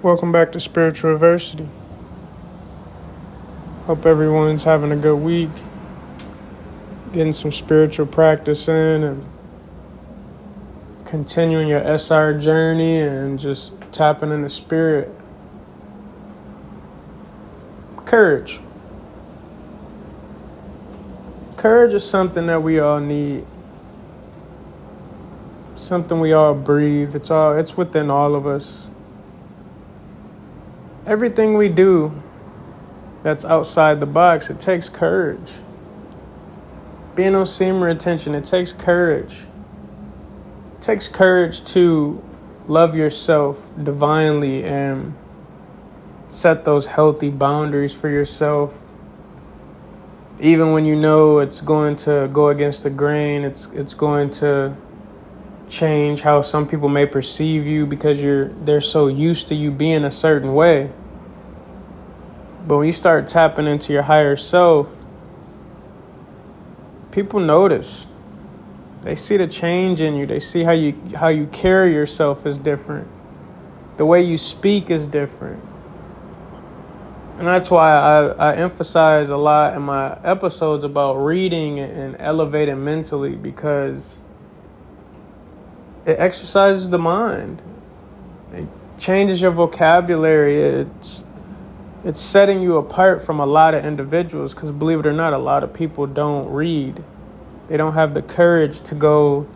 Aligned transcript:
Welcome 0.00 0.30
back 0.30 0.52
to 0.52 0.60
Spiritual 0.60 1.14
Adversity. 1.14 1.68
Hope 3.86 4.06
everyone's 4.06 4.62
having 4.62 4.92
a 4.92 4.96
good 4.96 5.16
week, 5.16 5.50
getting 7.12 7.32
some 7.32 7.50
spiritual 7.50 8.06
practice 8.06 8.68
in, 8.68 9.02
and 9.02 9.28
continuing 11.04 11.66
your 11.66 11.80
SR 11.80 12.38
journey 12.38 13.00
and 13.00 13.40
just 13.40 13.72
tapping 13.90 14.30
in 14.30 14.42
the 14.42 14.48
spirit. 14.48 15.12
Courage. 18.04 18.60
Courage 21.56 21.92
is 21.92 22.08
something 22.08 22.46
that 22.46 22.62
we 22.62 22.78
all 22.78 23.00
need. 23.00 23.44
Something 25.74 26.20
we 26.20 26.32
all 26.32 26.54
breathe. 26.54 27.16
It's 27.16 27.32
all 27.32 27.58
it's 27.58 27.76
within 27.76 28.10
all 28.10 28.36
of 28.36 28.46
us 28.46 28.92
everything 31.08 31.54
we 31.54 31.68
do 31.70 32.12
that's 33.22 33.44
outside 33.44 33.98
the 33.98 34.06
box, 34.06 34.50
it 34.50 34.60
takes 34.60 34.88
courage. 34.88 35.54
Being 37.14 37.34
on 37.34 37.46
semen 37.46 37.80
retention, 37.80 38.34
it 38.34 38.44
takes 38.44 38.72
courage. 38.72 39.46
It 40.76 40.82
takes 40.82 41.08
courage 41.08 41.64
to 41.72 42.22
love 42.68 42.94
yourself 42.94 43.66
divinely 43.82 44.64
and 44.64 45.16
set 46.28 46.66
those 46.66 46.86
healthy 46.86 47.30
boundaries 47.30 47.94
for 47.94 48.08
yourself. 48.08 48.78
Even 50.38 50.72
when 50.72 50.84
you 50.84 50.94
know 50.94 51.38
it's 51.38 51.62
going 51.62 51.96
to 51.96 52.28
go 52.32 52.48
against 52.48 52.82
the 52.84 52.90
grain, 52.90 53.42
it's 53.42 53.66
it's 53.72 53.94
going 53.94 54.30
to 54.30 54.76
change 55.68 56.20
how 56.22 56.40
some 56.40 56.66
people 56.66 56.88
may 56.88 57.06
perceive 57.06 57.66
you 57.66 57.86
because 57.86 58.20
you're 58.20 58.48
they're 58.64 58.80
so 58.80 59.06
used 59.06 59.48
to 59.48 59.54
you 59.54 59.70
being 59.70 60.04
a 60.04 60.10
certain 60.10 60.54
way. 60.54 60.90
But 62.66 62.78
when 62.78 62.86
you 62.86 62.92
start 62.92 63.26
tapping 63.26 63.66
into 63.66 63.92
your 63.92 64.02
higher 64.02 64.36
self, 64.36 64.94
people 67.12 67.40
notice. 67.40 68.06
They 69.02 69.14
see 69.14 69.36
the 69.36 69.46
change 69.46 70.00
in 70.00 70.16
you. 70.16 70.26
They 70.26 70.40
see 70.40 70.64
how 70.64 70.72
you 70.72 70.92
how 71.16 71.28
you 71.28 71.46
carry 71.46 71.94
yourself 71.94 72.44
is 72.46 72.58
different. 72.58 73.08
The 73.96 74.04
way 74.04 74.22
you 74.22 74.36
speak 74.36 74.90
is 74.90 75.06
different. 75.06 75.62
And 77.38 77.46
that's 77.46 77.70
why 77.70 77.92
I, 77.92 78.52
I 78.52 78.56
emphasize 78.56 79.30
a 79.30 79.36
lot 79.36 79.74
in 79.74 79.82
my 79.82 80.18
episodes 80.24 80.82
about 80.82 81.14
reading 81.14 81.78
and 81.78 82.16
elevating 82.18 82.84
mentally 82.84 83.36
because 83.36 84.18
it 86.08 86.18
exercises 86.18 86.88
the 86.88 86.98
mind. 86.98 87.60
It 88.52 88.66
changes 88.98 89.42
your 89.42 89.50
vocabulary. 89.50 90.62
It's 90.62 91.22
it's 92.04 92.20
setting 92.20 92.62
you 92.62 92.78
apart 92.78 93.26
from 93.26 93.40
a 93.40 93.46
lot 93.46 93.74
of 93.74 93.84
individuals 93.84 94.54
because 94.54 94.72
believe 94.72 95.00
it 95.00 95.06
or 95.06 95.12
not, 95.12 95.32
a 95.34 95.38
lot 95.38 95.62
of 95.62 95.74
people 95.74 96.06
don't 96.06 96.48
read. 96.50 97.04
They 97.66 97.76
don't 97.76 97.92
have 97.92 98.14
the 98.14 98.22
courage 98.22 98.80
to 98.82 98.94
go 98.94 99.46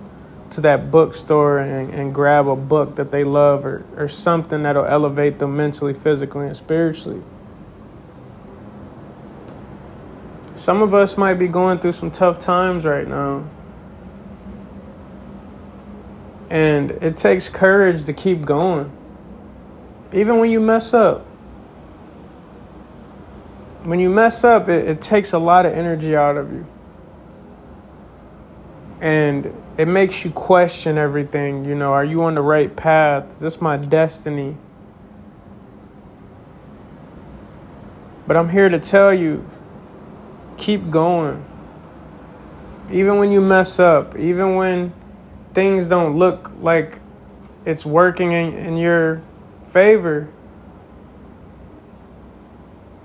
to 0.50 0.61
that 0.61 0.91
bookstore 0.91 1.61
and, 1.61 1.94
and 1.94 2.14
grab 2.14 2.47
a 2.47 2.56
book 2.56 2.97
that 2.97 3.11
they 3.11 3.25
love 3.25 3.64
or, 3.64 3.87
or 3.97 4.09
something 4.09 4.64
that'll 4.64 4.84
elevate 4.84 5.39
them 5.39 5.56
mentally, 5.56 5.94
physically, 5.94 6.47
and 6.47 6.56
spiritually. 6.56 7.22
Some 10.56 10.83
of 10.83 10.92
us 10.92 11.16
might 11.16 11.34
be 11.34 11.48
going 11.48 11.78
through 11.78 11.92
some 11.92 12.11
tough 12.11 12.39
times 12.39 12.84
right 12.84 13.09
now. 13.09 13.44
And 16.53 16.91
it 16.91 17.17
takes 17.17 17.48
courage 17.48 18.05
to 18.05 18.12
keep 18.12 18.45
going. 18.45 18.92
Even 20.12 20.39
when 20.39 20.50
you 20.50 20.61
mess 20.61 20.92
up. 20.92 21.25
When 23.84 23.98
you 23.98 24.11
mess 24.11 24.44
up, 24.44 24.69
it, 24.69 24.86
it 24.86 25.00
takes 25.00 25.33
a 25.33 25.39
lot 25.39 25.64
of 25.64 25.72
energy 25.72 26.14
out 26.14 26.36
of 26.36 26.53
you. 26.53 26.67
And 29.00 29.50
it 29.78 29.88
makes 29.88 30.26
you 30.26 30.31
question 30.31 30.99
everything. 30.99 31.65
You 31.65 31.75
know, 31.75 31.94
are 31.94 32.04
you 32.04 32.22
on 32.25 32.34
the 32.34 32.43
right 32.43 32.76
path? 32.76 33.31
Is 33.31 33.41
this 33.41 33.62
my 33.62 33.78
destiny? 33.78 34.59
But 38.26 38.37
I'm 38.37 38.50
here 38.50 38.69
to 38.69 38.78
tell 38.78 39.15
you 39.15 39.49
keep 40.59 40.91
going. 40.91 41.47
Even 42.91 43.16
when 43.16 43.32
you 43.32 43.41
mess 43.41 43.81
up, 43.81 44.19
even 44.19 44.55
when 44.55 44.93
things 45.54 45.86
don't 45.86 46.18
look 46.18 46.50
like 46.60 46.98
it's 47.64 47.86
working 47.86 48.32
in, 48.32 48.54
in 48.54 48.76
your 48.76 49.22
favor, 49.68 50.28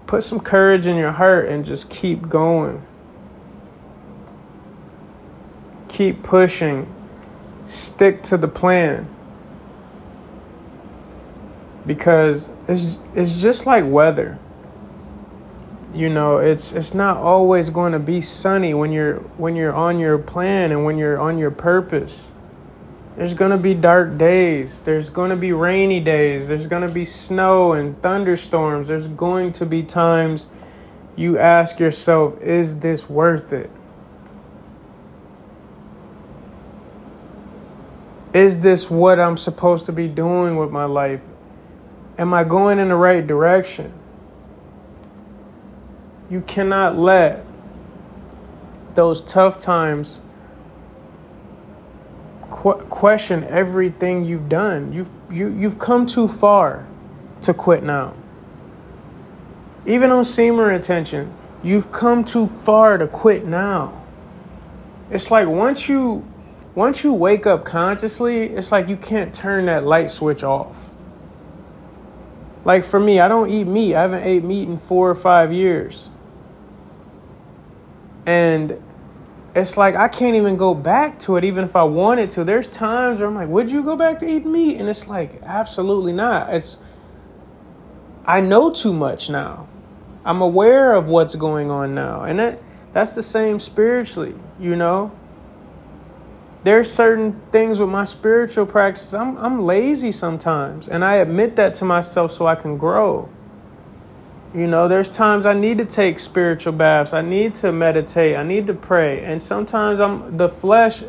put 0.07 0.23
some 0.23 0.39
courage 0.39 0.87
in 0.87 0.95
your 0.95 1.11
heart 1.11 1.47
and 1.47 1.65
just 1.65 1.89
keep 1.89 2.27
going. 2.29 2.81
Keep 5.87 6.23
pushing. 6.23 6.93
Stick 7.67 8.23
to 8.23 8.37
the 8.37 8.47
plan. 8.47 9.07
Because 11.85 12.49
it's 12.67 12.99
it's 13.15 13.41
just 13.41 13.65
like 13.65 13.85
weather. 13.87 14.37
You 15.93 16.09
know, 16.09 16.37
it's 16.37 16.73
it's 16.73 16.93
not 16.93 17.17
always 17.17 17.69
going 17.69 17.93
to 17.93 17.99
be 17.99 18.19
sunny 18.19 18.73
when 18.73 18.91
you're 18.91 19.15
when 19.37 19.55
you're 19.55 19.73
on 19.73 19.99
your 19.99 20.17
plan 20.17 20.71
and 20.71 20.83
when 20.83 20.97
you're 20.97 21.17
on 21.17 21.37
your 21.37 21.51
purpose. 21.51 22.29
There's 23.17 23.33
going 23.33 23.49
to 23.49 23.57
be 23.57 23.73
dark 23.73 24.19
days. 24.19 24.79
There's 24.81 25.09
going 25.09 25.31
to 25.31 25.35
be 25.35 25.51
rainy 25.51 25.99
days. 25.99 26.47
There's 26.47 26.67
going 26.67 26.87
to 26.87 26.93
be 26.93 27.03
snow 27.03 27.73
and 27.73 27.99
thunderstorms. 28.03 28.89
There's 28.89 29.07
going 29.07 29.53
to 29.53 29.65
be 29.65 29.81
times 29.81 30.45
you 31.15 31.39
ask 31.39 31.79
yourself, 31.79 32.39
is 32.41 32.79
this 32.79 33.09
worth 33.09 33.51
it? 33.51 33.71
Is 38.33 38.59
this 38.59 38.91
what 38.91 39.19
I'm 39.19 39.35
supposed 39.35 39.87
to 39.87 39.91
be 39.91 40.07
doing 40.07 40.55
with 40.57 40.69
my 40.69 40.85
life? 40.85 41.21
Am 42.19 42.35
I 42.35 42.43
going 42.43 42.77
in 42.77 42.89
the 42.89 42.95
right 42.95 43.25
direction? 43.25 43.91
You 46.29 46.41
cannot 46.41 46.99
let 46.99 47.43
those 48.93 49.23
tough 49.23 49.57
times 49.57 50.19
qu- 52.49 52.85
question 52.89 53.43
everything 53.45 54.25
you've 54.25 54.49
done. 54.49 54.93
You've 54.93 55.09
you 55.31 55.49
you've 55.49 55.79
come 55.79 56.05
too 56.05 56.27
far 56.27 56.85
to 57.41 57.53
quit 57.53 57.83
now. 57.83 58.13
Even 59.85 60.11
on 60.11 60.25
semen 60.25 60.65
retention, 60.65 61.33
you've 61.63 61.91
come 61.91 62.23
too 62.25 62.47
far 62.63 62.97
to 62.97 63.07
quit 63.07 63.45
now. 63.45 64.03
It's 65.09 65.31
like 65.31 65.47
once 65.47 65.87
you 65.87 66.25
once 66.75 67.03
you 67.03 67.13
wake 67.13 67.47
up 67.47 67.65
consciously, 67.65 68.43
it's 68.43 68.71
like 68.71 68.87
you 68.87 68.97
can't 68.97 69.33
turn 69.33 69.65
that 69.65 69.83
light 69.83 70.11
switch 70.11 70.43
off. 70.43 70.91
Like 72.65 72.83
for 72.83 72.99
me, 72.99 73.19
I 73.19 73.27
don't 73.27 73.49
eat 73.49 73.63
meat. 73.63 73.95
I 73.95 74.01
haven't 74.01 74.23
ate 74.23 74.43
meat 74.43 74.67
in 74.67 74.77
4 74.77 75.09
or 75.09 75.15
5 75.15 75.53
years. 75.53 76.11
And 78.25 78.83
it's 79.57 79.75
like 79.75 79.95
I 79.95 80.07
can't 80.07 80.35
even 80.35 80.55
go 80.55 80.75
back 80.75 81.19
to 81.21 81.35
it 81.35 81.43
even 81.43 81.63
if 81.63 81.75
I 81.75 81.83
wanted 81.83 82.29
to. 82.31 82.43
There's 82.43 82.67
times 82.67 83.19
where 83.19 83.27
I'm 83.27 83.35
like, 83.35 83.49
would 83.49 83.71
you 83.71 83.83
go 83.83 83.95
back 83.95 84.19
to 84.19 84.31
eat 84.31 84.45
meat? 84.45 84.77
And 84.79 84.87
it's 84.87 85.07
like, 85.07 85.41
absolutely 85.41 86.13
not. 86.13 86.53
It's 86.53 86.77
I 88.25 88.39
know 88.39 88.71
too 88.71 88.93
much 88.93 89.29
now. 89.29 89.67
I'm 90.23 90.41
aware 90.41 90.93
of 90.93 91.07
what's 91.07 91.35
going 91.35 91.71
on 91.71 91.95
now. 91.95 92.23
And 92.23 92.39
that 92.39 92.59
that's 92.93 93.15
the 93.15 93.23
same 93.23 93.59
spiritually, 93.59 94.35
you 94.59 94.75
know? 94.75 95.11
There's 96.63 96.91
certain 96.91 97.41
things 97.51 97.79
with 97.79 97.89
my 97.89 98.03
spiritual 98.03 98.65
practice. 98.65 99.13
I'm 99.13 99.37
I'm 99.37 99.59
lazy 99.59 100.11
sometimes, 100.11 100.87
and 100.87 101.03
I 101.03 101.15
admit 101.15 101.55
that 101.55 101.73
to 101.75 101.85
myself 101.85 102.31
so 102.31 102.45
I 102.45 102.55
can 102.55 102.77
grow. 102.77 103.29
You 104.57 104.65
know, 104.65 104.87
there's 104.87 105.07
times 105.07 105.45
I 105.45 105.53
need 105.53 105.77
to 105.77 105.85
take 105.85 106.17
spiritual 106.17 106.73
baths. 106.73 107.13
I 107.13 107.21
need 107.21 107.53
to 107.55 107.71
meditate. 107.71 108.35
I 108.35 108.41
need 108.41 108.65
to 108.65 108.73
pray. 108.73 109.23
And 109.23 109.39
sometimes 109.39 109.99
I'm 109.99 110.35
the 110.35 110.49
flesh 110.49 111.03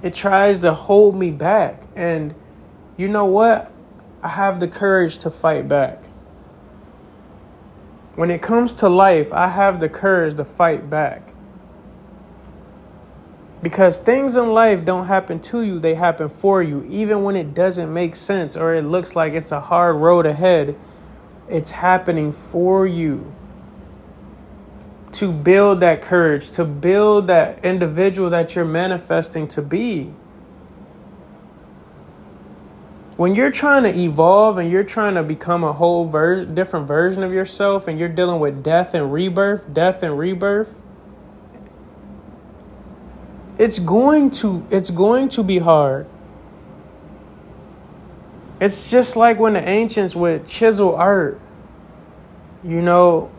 it 0.00 0.14
tries 0.14 0.60
to 0.60 0.72
hold 0.74 1.16
me 1.16 1.32
back. 1.32 1.82
And 1.96 2.36
you 2.96 3.08
know 3.08 3.24
what? 3.24 3.72
I 4.22 4.28
have 4.28 4.60
the 4.60 4.68
courage 4.68 5.18
to 5.20 5.30
fight 5.30 5.66
back. 5.66 6.04
When 8.14 8.30
it 8.30 8.42
comes 8.42 8.74
to 8.74 8.88
life, 8.88 9.32
I 9.32 9.48
have 9.48 9.80
the 9.80 9.88
courage 9.88 10.36
to 10.36 10.44
fight 10.44 10.88
back. 10.88 11.32
Because 13.60 13.98
things 13.98 14.36
in 14.36 14.52
life 14.52 14.84
don't 14.84 15.06
happen 15.06 15.40
to 15.40 15.62
you, 15.62 15.80
they 15.80 15.94
happen 15.94 16.28
for 16.28 16.62
you. 16.62 16.86
Even 16.88 17.24
when 17.24 17.34
it 17.34 17.54
doesn't 17.54 17.92
make 17.92 18.14
sense 18.14 18.56
or 18.56 18.72
it 18.72 18.82
looks 18.82 19.16
like 19.16 19.32
it's 19.32 19.50
a 19.50 19.60
hard 19.60 19.96
road 19.96 20.26
ahead, 20.26 20.76
it's 21.48 21.72
happening 21.72 22.32
for 22.32 22.86
you 22.86 23.32
to 25.12 25.32
build 25.32 25.80
that 25.80 26.02
courage, 26.02 26.50
to 26.52 26.64
build 26.64 27.26
that 27.28 27.64
individual 27.64 28.30
that 28.30 28.54
you're 28.54 28.64
manifesting 28.64 29.46
to 29.48 29.62
be. 29.62 30.12
when 33.16 33.34
you're 33.34 33.50
trying 33.50 33.84
to 33.84 33.96
evolve 33.96 34.58
and 34.58 34.70
you're 34.70 34.84
trying 34.84 35.14
to 35.14 35.22
become 35.22 35.62
a 35.62 35.72
whole 35.72 36.06
ver- 36.06 36.44
different 36.44 36.86
version 36.86 37.22
of 37.22 37.32
yourself 37.32 37.86
and 37.86 37.98
you're 37.98 38.08
dealing 38.08 38.40
with 38.40 38.62
death 38.62 38.94
and 38.94 39.12
rebirth, 39.12 39.72
death 39.72 40.02
and 40.02 40.18
rebirth, 40.18 40.74
it's 43.56 43.78
going 43.78 44.30
to 44.30 44.66
it's 44.68 44.90
going 44.90 45.28
to 45.28 45.44
be 45.44 45.58
hard. 45.58 46.06
It's 48.64 48.88
just 48.88 49.14
like 49.14 49.38
when 49.38 49.52
the 49.52 49.68
ancients 49.68 50.16
would 50.16 50.46
chisel 50.46 50.96
art. 50.96 51.38
You 52.62 52.80
know, 52.80 53.30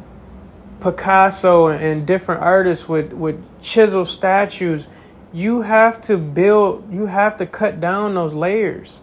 Picasso 0.81 1.69
and 1.69 2.06
different 2.06 2.44
artists 2.44 2.88
would, 2.88 3.12
would 3.12 3.44
chisel 3.60 4.06
statues. 4.06 4.86
You 5.33 5.63
have 5.63 6.00
to 6.01 6.18
build, 6.18 6.94
you 6.94 7.07
have 7.07 7.38
to 7.38 7.48
cut 7.48 7.81
down 7.81 8.13
those 8.13 8.36
layers 8.36 9.00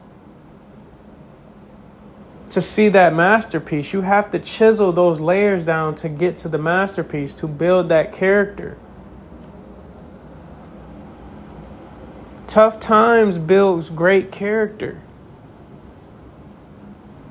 to 2.50 2.62
see 2.62 2.88
that 2.90 3.12
masterpiece. 3.12 3.92
You 3.92 4.02
have 4.02 4.30
to 4.30 4.38
chisel 4.38 4.92
those 4.92 5.20
layers 5.20 5.64
down 5.64 5.96
to 5.96 6.08
get 6.08 6.36
to 6.36 6.48
the 6.48 6.56
masterpiece, 6.56 7.34
to 7.34 7.48
build 7.48 7.88
that 7.88 8.12
character. 8.12 8.78
Tough 12.46 12.78
times 12.78 13.38
builds 13.38 13.90
great 13.90 14.30
character. 14.30 15.00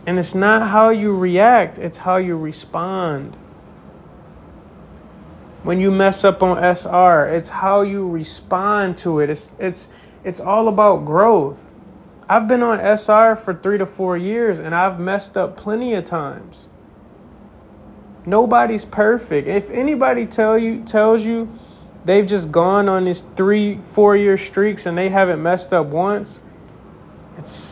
And 0.05 0.17
it's 0.17 0.33
not 0.33 0.69
how 0.69 0.89
you 0.89 1.15
react, 1.15 1.77
it's 1.77 1.99
how 1.99 2.17
you 2.17 2.37
respond. 2.37 3.35
When 5.63 5.79
you 5.79 5.91
mess 5.91 6.23
up 6.23 6.41
on 6.41 6.57
SR, 6.57 7.27
it's 7.27 7.49
how 7.49 7.81
you 7.81 8.09
respond 8.09 8.97
to 8.97 9.19
it. 9.19 9.29
It's 9.29 9.51
it's 9.59 9.89
it's 10.23 10.39
all 10.39 10.67
about 10.67 11.05
growth. 11.05 11.71
I've 12.27 12.47
been 12.47 12.63
on 12.63 12.79
SR 12.79 13.35
for 13.35 13.53
3 13.53 13.77
to 13.79 13.85
4 13.85 14.15
years 14.15 14.59
and 14.59 14.73
I've 14.73 14.99
messed 14.99 15.35
up 15.35 15.57
plenty 15.57 15.93
of 15.95 16.05
times. 16.05 16.69
Nobody's 18.25 18.85
perfect. 18.85 19.47
If 19.47 19.69
anybody 19.69 20.25
tell 20.25 20.57
you 20.57 20.81
tells 20.83 21.25
you 21.25 21.51
they've 22.05 22.25
just 22.25 22.51
gone 22.51 22.87
on 22.89 23.05
these 23.05 23.21
3 23.21 23.79
4 23.83 24.17
year 24.17 24.37
streaks 24.37 24.85
and 24.85 24.97
they 24.97 25.09
haven't 25.09 25.43
messed 25.43 25.73
up 25.73 25.87
once, 25.87 26.41
it's 27.37 27.70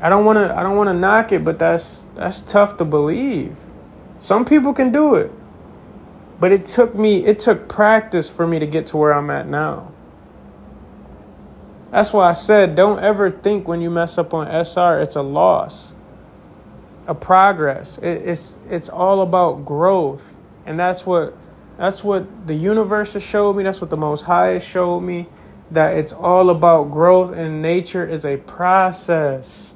I 0.00 0.08
don't 0.08 0.24
want 0.24 0.38
to 0.38 0.54
I 0.56 0.62
don't 0.62 0.76
want 0.76 0.88
to 0.88 0.94
knock 0.94 1.32
it, 1.32 1.44
but 1.44 1.58
that's 1.58 2.04
that's 2.14 2.40
tough 2.40 2.76
to 2.78 2.84
believe. 2.84 3.56
Some 4.18 4.44
people 4.44 4.72
can 4.72 4.92
do 4.92 5.14
it. 5.14 5.32
But 6.40 6.52
it 6.52 6.64
took 6.64 6.94
me 6.94 7.24
it 7.26 7.38
took 7.38 7.68
practice 7.68 8.28
for 8.28 8.46
me 8.46 8.58
to 8.58 8.66
get 8.66 8.86
to 8.88 8.96
where 8.96 9.14
I'm 9.14 9.30
at 9.30 9.46
now. 9.48 9.92
That's 11.90 12.12
why 12.12 12.30
I 12.30 12.32
said 12.32 12.74
don't 12.74 12.98
ever 12.98 13.30
think 13.30 13.68
when 13.68 13.80
you 13.80 13.90
mess 13.90 14.18
up 14.18 14.34
on 14.34 14.46
SR 14.48 15.00
it's 15.00 15.16
a 15.16 15.22
loss. 15.22 15.94
A 17.06 17.14
progress. 17.14 17.98
It, 17.98 18.22
it's 18.28 18.58
it's 18.70 18.88
all 18.88 19.20
about 19.22 19.64
growth. 19.64 20.36
And 20.66 20.78
that's 20.78 21.06
what 21.06 21.36
that's 21.76 22.04
what 22.04 22.46
the 22.46 22.54
universe 22.54 23.14
has 23.14 23.22
showed 23.22 23.56
me, 23.56 23.64
that's 23.64 23.80
what 23.80 23.90
the 23.90 23.96
most 23.96 24.22
high 24.22 24.48
has 24.48 24.64
showed 24.64 25.00
me 25.00 25.28
that 25.70 25.96
it's 25.96 26.12
all 26.12 26.50
about 26.50 26.90
growth 26.90 27.32
and 27.32 27.62
nature 27.62 28.06
is 28.06 28.24
a 28.24 28.36
process. 28.38 29.73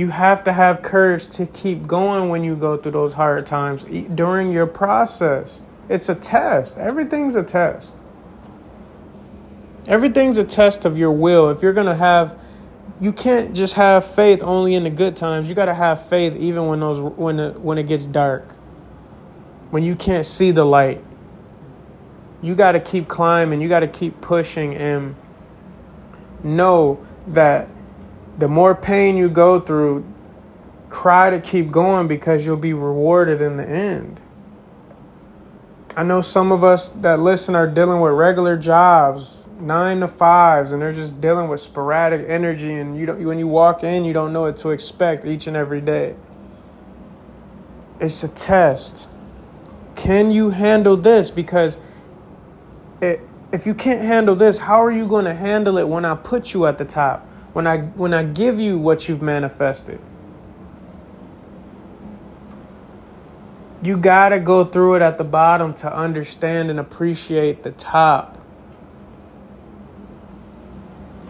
You 0.00 0.08
have 0.08 0.44
to 0.44 0.54
have 0.54 0.80
courage 0.80 1.28
to 1.28 1.44
keep 1.44 1.86
going 1.86 2.30
when 2.30 2.42
you 2.42 2.56
go 2.56 2.78
through 2.78 2.92
those 2.92 3.12
hard 3.12 3.46
times 3.46 3.84
during 4.14 4.50
your 4.50 4.66
process. 4.66 5.60
It's 5.90 6.08
a 6.08 6.14
test. 6.14 6.78
Everything's 6.78 7.34
a 7.34 7.42
test. 7.42 8.02
Everything's 9.86 10.38
a 10.38 10.44
test 10.44 10.86
of 10.86 10.96
your 10.96 11.10
will. 11.10 11.50
If 11.50 11.60
you're 11.60 11.74
going 11.74 11.86
to 11.86 11.94
have 11.94 12.40
you 12.98 13.12
can't 13.12 13.54
just 13.54 13.74
have 13.74 14.06
faith 14.06 14.42
only 14.42 14.74
in 14.74 14.84
the 14.84 14.90
good 14.90 15.16
times. 15.16 15.50
You 15.50 15.54
got 15.54 15.66
to 15.66 15.74
have 15.74 16.08
faith 16.08 16.34
even 16.34 16.66
when 16.66 16.80
those 16.80 16.98
when 16.98 17.62
when 17.62 17.76
it 17.76 17.86
gets 17.86 18.06
dark. 18.06 18.52
When 19.68 19.82
you 19.82 19.94
can't 19.94 20.24
see 20.24 20.50
the 20.50 20.64
light. 20.64 21.04
You 22.40 22.54
got 22.54 22.72
to 22.72 22.80
keep 22.80 23.06
climbing. 23.06 23.60
You 23.60 23.68
got 23.68 23.80
to 23.80 23.86
keep 23.86 24.22
pushing 24.22 24.74
and 24.76 25.14
know 26.42 27.06
that 27.26 27.68
the 28.40 28.48
more 28.48 28.74
pain 28.74 29.16
you 29.16 29.28
go 29.28 29.60
through, 29.60 30.04
cry 30.88 31.30
to 31.30 31.38
keep 31.40 31.70
going 31.70 32.08
because 32.08 32.44
you'll 32.46 32.56
be 32.56 32.72
rewarded 32.72 33.40
in 33.42 33.58
the 33.58 33.68
end. 33.68 34.18
I 35.94 36.02
know 36.02 36.22
some 36.22 36.50
of 36.50 36.64
us 36.64 36.88
that 36.88 37.20
listen 37.20 37.54
are 37.54 37.66
dealing 37.66 38.00
with 38.00 38.12
regular 38.12 38.56
jobs, 38.56 39.44
nine 39.60 40.00
to 40.00 40.08
fives, 40.08 40.72
and 40.72 40.80
they're 40.80 40.94
just 40.94 41.20
dealing 41.20 41.48
with 41.48 41.60
sporadic 41.60 42.26
energy. 42.28 42.72
And 42.72 42.98
you 42.98 43.04
don't, 43.04 43.22
when 43.22 43.38
you 43.38 43.46
walk 43.46 43.84
in, 43.84 44.04
you 44.04 44.14
don't 44.14 44.32
know 44.32 44.42
what 44.42 44.56
to 44.58 44.70
expect 44.70 45.26
each 45.26 45.46
and 45.46 45.56
every 45.56 45.82
day. 45.82 46.16
It's 48.00 48.24
a 48.24 48.28
test. 48.28 49.06
Can 49.96 50.30
you 50.30 50.48
handle 50.50 50.96
this? 50.96 51.30
Because 51.30 51.76
it, 53.02 53.20
if 53.52 53.66
you 53.66 53.74
can't 53.74 54.00
handle 54.00 54.34
this, 54.34 54.56
how 54.56 54.82
are 54.82 54.90
you 54.92 55.06
going 55.06 55.26
to 55.26 55.34
handle 55.34 55.76
it 55.76 55.86
when 55.86 56.06
I 56.06 56.14
put 56.14 56.54
you 56.54 56.64
at 56.64 56.78
the 56.78 56.86
top? 56.86 57.26
When 57.52 57.66
I 57.66 57.78
when 57.78 58.14
I 58.14 58.22
give 58.22 58.58
you 58.58 58.78
what 58.78 59.08
you've 59.08 59.22
manifested. 59.22 60.00
You 63.82 63.96
got 63.96 64.30
to 64.30 64.38
go 64.38 64.64
through 64.64 64.96
it 64.96 65.02
at 65.02 65.16
the 65.16 65.24
bottom 65.24 65.72
to 65.74 65.94
understand 65.94 66.68
and 66.68 66.78
appreciate 66.78 67.62
the 67.62 67.70
top. 67.70 68.36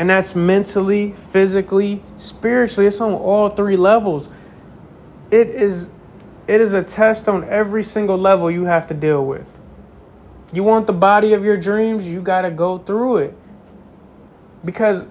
And 0.01 0.11
that's 0.11 0.35
mentally, 0.35 1.13
physically, 1.13 2.03
spiritually. 2.17 2.89
It's 2.89 3.01
on 3.01 3.13
all 3.13 3.51
three 3.51 3.77
levels. 3.77 4.29
It 5.31 5.49
is 5.49 5.91
it 6.49 6.61
is 6.61 6.73
a 6.73 6.83
test 6.83 7.29
on 7.29 7.45
every 7.45 7.85
single 7.85 8.19
level 8.19 8.51
you 8.51 8.65
have 8.65 8.89
to 8.89 8.95
deal 8.95 9.25
with. 9.25 9.47
You 10.53 10.65
want 10.65 10.89
the 10.89 10.93
body 10.93 11.33
of 11.33 11.45
your 11.45 11.57
dreams, 11.57 12.05
you 12.05 12.21
got 12.21 12.43
to 12.43 12.51
go 12.51 12.79
through 12.79 13.19
it. 13.19 13.37
Because 14.65 15.05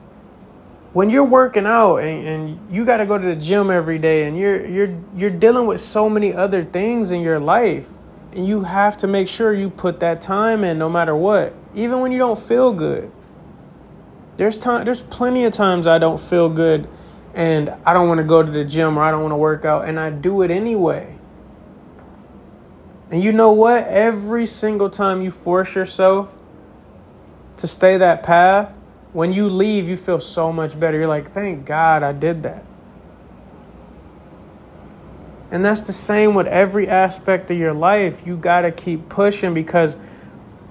when 1.00 1.10
you're 1.10 1.24
working 1.24 1.66
out 1.66 1.96
and, 1.96 2.28
and 2.28 2.76
you 2.76 2.84
got 2.84 2.98
to 2.98 3.06
go 3.06 3.18
to 3.18 3.26
the 3.26 3.36
gym 3.38 3.72
every 3.72 3.98
day 3.98 4.26
and 4.26 4.38
you're 4.38 4.66
you're 4.68 5.00
you're 5.16 5.30
dealing 5.30 5.66
with 5.66 5.80
so 5.80 6.10
many 6.10 6.34
other 6.34 6.62
things 6.62 7.12
in 7.12 7.22
your 7.22 7.40
life 7.40 7.88
and 8.34 8.46
you 8.46 8.64
have 8.64 8.98
to 8.98 9.08
make 9.08 9.30
sure 9.30 9.54
you 9.54 9.70
put 9.70 10.02
that 10.02 10.20
time 10.20 10.62
in 10.62 10.78
no 10.78 10.90
matter 10.90 11.16
what 11.16 11.54
even 11.74 12.02
when 12.02 12.12
you 12.12 12.18
don't 12.18 12.38
feel 12.38 12.74
good. 12.74 13.10
There's 14.36 14.58
time 14.58 14.84
there's 14.84 15.02
plenty 15.02 15.46
of 15.46 15.54
times 15.54 15.88
I 15.88 16.00
don't 16.00 16.20
feel 16.20 16.50
good 16.50 16.90
and 17.34 17.70
I 17.86 17.94
don't 17.94 18.10
want 18.10 18.18
to 18.18 18.26
go 18.26 18.44
to 18.44 18.52
the 18.52 18.66
gym 18.66 19.00
or 19.00 19.02
I 19.02 19.10
don't 19.10 19.22
want 19.22 19.32
to 19.32 19.38
work 19.38 19.64
out 19.64 19.88
and 19.88 19.98
I 19.98 20.10
do 20.10 20.42
it 20.42 20.52
anyway. 20.52 21.16
And 23.10 23.24
you 23.24 23.32
know 23.32 23.54
what? 23.54 23.88
Every 23.88 24.46
single 24.46 24.90
time 24.90 25.22
you 25.22 25.32
force 25.32 25.76
yourself 25.76 26.36
to 27.56 27.68
stay 27.68 27.96
that 27.96 28.22
path 28.22 28.79
when 29.14 29.34
you 29.34 29.50
leave, 29.50 29.88
you 29.88 29.98
feel 29.98 30.20
so 30.20 30.52
much 30.52 30.80
better. 30.80 30.98
You're 30.98 31.08
like, 31.08 31.32
thank 31.32 31.66
God 31.66 32.04
I 32.04 32.12
did 32.12 32.44
that. 32.44 32.64
And 35.52 35.66
that's 35.66 35.82
the 35.82 35.94
same 35.94 36.36
with 36.36 36.46
every 36.46 36.88
aspect 36.88 37.50
of 37.50 37.58
your 37.58 37.74
life. 37.74 38.22
You 38.26 38.38
got 38.38 38.62
to 38.62 38.72
keep 38.72 39.10
pushing 39.10 39.54
because 39.54 39.98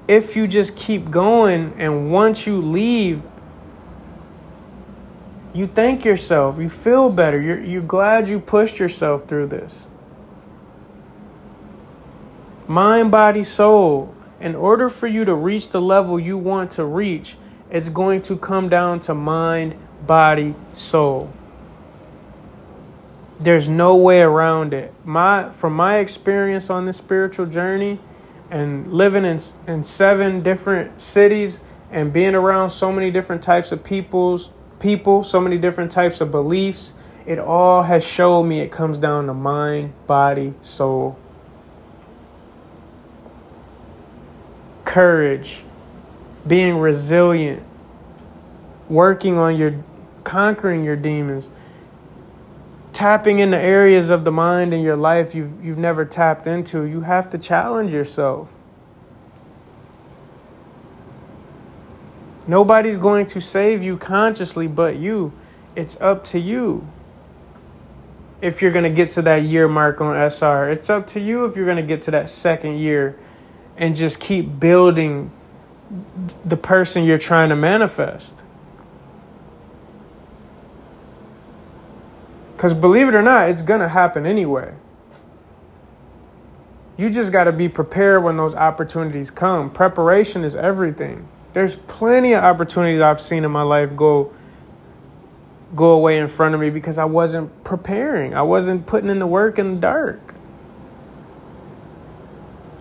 if 0.06 0.36
you 0.36 0.46
just 0.46 0.76
keep 0.76 1.10
going 1.10 1.74
and 1.78 2.12
once 2.12 2.46
you 2.46 2.60
leave, 2.60 3.22
you 5.52 5.66
thank 5.66 6.04
yourself. 6.04 6.58
You 6.60 6.68
feel 6.68 7.10
better. 7.10 7.40
You're, 7.40 7.62
you're 7.62 7.82
glad 7.82 8.28
you 8.28 8.38
pushed 8.38 8.78
yourself 8.78 9.26
through 9.26 9.48
this. 9.48 9.88
Mind, 12.68 13.10
body, 13.10 13.42
soul. 13.42 14.14
In 14.40 14.54
order 14.54 14.88
for 14.88 15.08
you 15.08 15.24
to 15.24 15.34
reach 15.34 15.70
the 15.70 15.80
level 15.80 16.20
you 16.20 16.38
want 16.38 16.70
to 16.72 16.84
reach, 16.84 17.36
it's 17.70 17.88
going 17.88 18.22
to 18.22 18.36
come 18.36 18.68
down 18.68 19.00
to 19.00 19.14
mind, 19.14 19.76
body, 20.06 20.54
soul. 20.74 21.32
There's 23.40 23.68
no 23.68 23.96
way 23.96 24.20
around 24.20 24.74
it. 24.74 24.92
My 25.04 25.50
from 25.50 25.74
my 25.74 25.98
experience 25.98 26.70
on 26.70 26.86
this 26.86 26.96
spiritual 26.96 27.46
journey 27.46 28.00
and 28.50 28.92
living 28.92 29.24
in 29.24 29.40
in 29.66 29.82
seven 29.82 30.42
different 30.42 31.00
cities 31.00 31.60
and 31.90 32.12
being 32.12 32.34
around 32.34 32.70
so 32.70 32.90
many 32.92 33.10
different 33.10 33.42
types 33.42 33.70
of 33.70 33.84
peoples, 33.84 34.50
people, 34.80 35.22
so 35.22 35.40
many 35.40 35.56
different 35.56 35.90
types 35.90 36.20
of 36.20 36.30
beliefs, 36.30 36.94
it 37.26 37.38
all 37.38 37.82
has 37.84 38.04
showed 38.04 38.44
me 38.44 38.60
it 38.60 38.72
comes 38.72 38.98
down 38.98 39.26
to 39.26 39.34
mind, 39.34 39.92
body, 40.06 40.54
soul. 40.62 41.18
Courage, 44.84 45.62
being 46.48 46.78
resilient, 46.78 47.62
working 48.88 49.38
on 49.38 49.56
your 49.56 49.84
conquering 50.24 50.84
your 50.84 50.96
demons, 50.96 51.50
tapping 52.92 53.38
into 53.38 53.56
areas 53.56 54.10
of 54.10 54.24
the 54.24 54.32
mind 54.32 54.74
in 54.74 54.80
your 54.80 54.96
life 54.96 55.34
you've 55.34 55.64
you've 55.64 55.78
never 55.78 56.04
tapped 56.04 56.46
into. 56.46 56.82
You 56.84 57.02
have 57.02 57.30
to 57.30 57.38
challenge 57.38 57.92
yourself. 57.92 58.52
Nobody's 62.46 62.96
going 62.96 63.26
to 63.26 63.40
save 63.42 63.82
you 63.82 63.98
consciously 63.98 64.66
but 64.66 64.96
you. 64.96 65.32
It's 65.76 66.00
up 66.00 66.24
to 66.26 66.40
you. 66.40 66.88
If 68.40 68.62
you're 68.62 68.72
going 68.72 68.84
to 68.84 68.90
get 68.90 69.10
to 69.10 69.22
that 69.22 69.42
year 69.42 69.68
mark 69.68 70.00
on 70.00 70.16
SR, 70.30 70.70
it's 70.70 70.88
up 70.88 71.06
to 71.08 71.20
you 71.20 71.44
if 71.44 71.56
you're 71.56 71.66
going 71.66 71.76
to 71.76 71.82
get 71.82 72.00
to 72.02 72.10
that 72.12 72.28
second 72.28 72.78
year 72.78 73.18
and 73.76 73.94
just 73.94 74.18
keep 74.18 74.58
building 74.58 75.30
the 76.44 76.56
person 76.56 77.04
you're 77.04 77.18
trying 77.18 77.48
to 77.48 77.56
manifest. 77.56 78.42
Because 82.56 82.74
believe 82.74 83.08
it 83.08 83.14
or 83.14 83.22
not, 83.22 83.48
it's 83.48 83.62
going 83.62 83.80
to 83.80 83.88
happen 83.88 84.26
anyway. 84.26 84.74
You 86.96 87.08
just 87.08 87.30
got 87.30 87.44
to 87.44 87.52
be 87.52 87.68
prepared 87.68 88.24
when 88.24 88.36
those 88.36 88.54
opportunities 88.56 89.30
come. 89.30 89.70
Preparation 89.70 90.42
is 90.42 90.56
everything. 90.56 91.28
There's 91.52 91.76
plenty 91.76 92.32
of 92.32 92.42
opportunities 92.42 93.00
I've 93.00 93.20
seen 93.20 93.44
in 93.44 93.52
my 93.52 93.62
life 93.62 93.94
go 93.96 94.32
go 95.74 95.90
away 95.92 96.18
in 96.18 96.28
front 96.28 96.54
of 96.54 96.60
me 96.60 96.70
because 96.70 96.98
I 96.98 97.04
wasn't 97.04 97.62
preparing. 97.62 98.34
I 98.34 98.42
wasn't 98.42 98.86
putting 98.86 99.10
in 99.10 99.18
the 99.18 99.26
work 99.26 99.58
in 99.58 99.74
the 99.74 99.80
dark. 99.80 100.27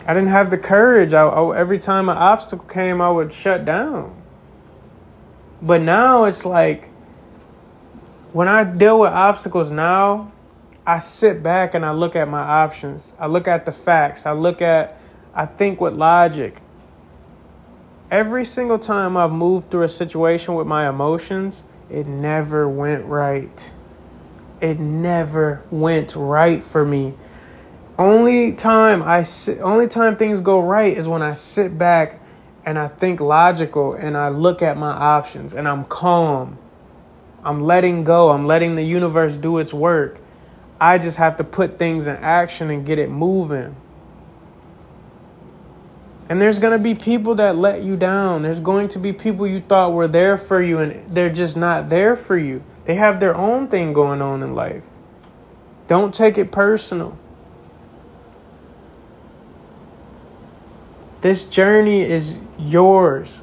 I 0.07 0.13
didn't 0.13 0.29
have 0.29 0.49
the 0.49 0.57
courage. 0.57 1.13
I, 1.13 1.27
I, 1.27 1.57
every 1.57 1.77
time 1.77 2.07
an 2.07 2.17
obstacle 2.17 2.65
came, 2.65 3.01
I 3.01 3.11
would 3.11 3.33
shut 3.33 3.65
down. 3.65 4.15
But 5.61 5.81
now 5.81 6.23
it's 6.23 6.45
like 6.45 6.89
when 8.31 8.47
I 8.47 8.63
deal 8.63 9.01
with 9.01 9.11
obstacles 9.11 9.69
now, 9.69 10.31
I 10.85 10.99
sit 10.99 11.43
back 11.43 11.73
and 11.73 11.85
I 11.85 11.91
look 11.91 12.15
at 12.15 12.29
my 12.29 12.39
options. 12.39 13.13
I 13.19 13.27
look 13.27 13.49
at 13.49 13.65
the 13.65 13.73
facts. 13.73 14.25
I 14.25 14.31
look 14.31 14.61
at, 14.61 14.97
I 15.33 15.45
think 15.45 15.81
with 15.81 15.93
logic. 15.93 16.61
Every 18.09 18.45
single 18.45 18.79
time 18.79 19.17
I've 19.17 19.33
moved 19.33 19.69
through 19.69 19.83
a 19.83 19.89
situation 19.89 20.55
with 20.55 20.65
my 20.67 20.87
emotions, 20.87 21.65
it 21.89 22.07
never 22.07 22.69
went 22.69 23.03
right. 23.05 23.71
It 24.61 24.79
never 24.79 25.63
went 25.69 26.15
right 26.15 26.63
for 26.63 26.85
me. 26.85 27.15
Only 27.97 28.53
time 28.53 29.01
I 29.01 29.23
sit, 29.23 29.59
only 29.59 29.87
time 29.87 30.17
things 30.17 30.39
go 30.39 30.59
right 30.59 30.95
is 30.95 31.07
when 31.07 31.23
I 31.23 31.33
sit 31.33 31.77
back 31.77 32.21
and 32.63 32.77
I 32.77 32.89
think 32.89 33.19
logical 33.19 33.93
and 33.93 34.15
I 34.15 34.29
look 34.29 34.61
at 34.61 34.77
my 34.77 34.91
options 34.91 35.53
and 35.53 35.67
I'm 35.67 35.85
calm. 35.85 36.59
I'm 37.43 37.61
letting 37.61 38.03
go. 38.03 38.29
I'm 38.29 38.45
letting 38.45 38.75
the 38.75 38.83
universe 38.83 39.37
do 39.37 39.57
its 39.57 39.73
work. 39.73 40.19
I 40.79 40.99
just 40.99 41.17
have 41.17 41.37
to 41.37 41.43
put 41.43 41.79
things 41.79 42.05
in 42.05 42.17
action 42.17 42.69
and 42.69 42.85
get 42.85 42.99
it 42.99 43.09
moving. 43.09 43.75
And 46.29 46.41
there's 46.41 46.59
going 46.59 46.73
to 46.73 46.83
be 46.83 46.93
people 46.93 47.35
that 47.35 47.55
let 47.55 47.81
you 47.83 47.95
down. 47.95 48.43
There's 48.43 48.59
going 48.59 48.89
to 48.89 48.99
be 48.99 49.13
people 49.13 49.47
you 49.47 49.61
thought 49.61 49.93
were 49.93 50.09
there 50.09 50.37
for 50.37 50.61
you 50.61 50.79
and 50.79 51.09
they're 51.09 51.31
just 51.31 51.57
not 51.57 51.89
there 51.89 52.15
for 52.15 52.37
you. 52.37 52.61
They 52.85 52.95
have 52.95 53.19
their 53.19 53.33
own 53.33 53.69
thing 53.69 53.93
going 53.93 54.21
on 54.21 54.43
in 54.43 54.53
life. 54.53 54.83
Don't 55.87 56.13
take 56.13 56.37
it 56.37 56.51
personal. 56.51 57.17
This 61.27 61.43
journey 61.43 62.09
is 62.09 62.37
yours. 62.57 63.41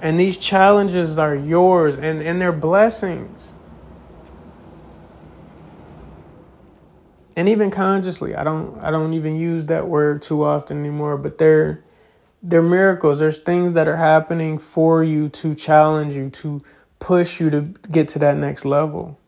And 0.00 0.18
these 0.18 0.38
challenges 0.38 1.18
are 1.18 1.36
yours 1.36 1.96
and, 1.96 2.22
and 2.22 2.40
they're 2.40 2.52
blessings. 2.52 3.52
And 7.36 7.50
even 7.50 7.70
consciously, 7.70 8.34
I 8.34 8.44
don't 8.44 8.78
I 8.80 8.90
don't 8.90 9.12
even 9.12 9.36
use 9.36 9.66
that 9.66 9.88
word 9.88 10.22
too 10.22 10.42
often 10.42 10.78
anymore, 10.78 11.18
but 11.18 11.36
they're 11.36 11.84
they're 12.42 12.62
miracles. 12.62 13.18
There's 13.18 13.40
things 13.40 13.74
that 13.74 13.88
are 13.88 13.96
happening 13.96 14.58
for 14.58 15.04
you 15.04 15.28
to 15.28 15.54
challenge 15.54 16.14
you, 16.14 16.30
to 16.30 16.62
push 16.98 17.40
you 17.40 17.50
to 17.50 17.60
get 17.90 18.08
to 18.08 18.20
that 18.20 18.38
next 18.38 18.64
level. 18.64 19.18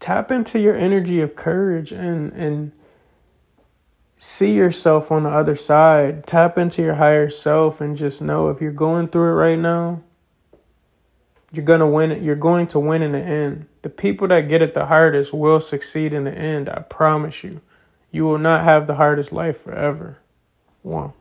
Tap 0.00 0.30
into 0.30 0.58
your 0.58 0.76
energy 0.76 1.20
of 1.20 1.36
courage 1.36 1.92
and 1.92 2.32
and 2.32 2.72
see 4.16 4.54
yourself 4.54 5.12
on 5.12 5.22
the 5.22 5.30
other 5.30 5.54
side. 5.54 6.26
Tap 6.26 6.58
into 6.58 6.82
your 6.82 6.94
higher 6.94 7.30
self 7.30 7.80
and 7.80 7.96
just 7.96 8.20
know 8.20 8.48
if 8.48 8.60
you're 8.60 8.72
going 8.72 9.08
through 9.08 9.30
it 9.30 9.34
right 9.34 9.58
now, 9.58 10.02
you're 11.52 11.64
gonna 11.64 11.88
win 11.88 12.10
it. 12.10 12.22
You're 12.22 12.36
going 12.36 12.66
to 12.68 12.80
win 12.80 13.02
in 13.02 13.12
the 13.12 13.20
end. 13.20 13.66
The 13.82 13.90
people 13.90 14.28
that 14.28 14.48
get 14.48 14.62
it 14.62 14.74
the 14.74 14.86
hardest 14.86 15.32
will 15.32 15.60
succeed 15.60 16.12
in 16.12 16.24
the 16.24 16.32
end. 16.32 16.68
I 16.68 16.80
promise 16.80 17.44
you. 17.44 17.60
You 18.10 18.24
will 18.24 18.38
not 18.38 18.64
have 18.64 18.86
the 18.86 18.96
hardest 18.96 19.32
life 19.32 19.60
forever. 19.62 20.18
One. 20.82 21.12